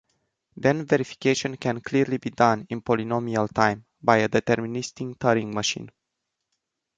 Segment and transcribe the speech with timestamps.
[0.57, 5.91] Then verification can clearly be done in polynomial time by a deterministic Turing machine.